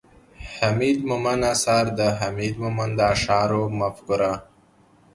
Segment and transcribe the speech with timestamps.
[0.55, 4.33] ،حميد مومند اثار، د حميد مومند د اشعارو مفکوره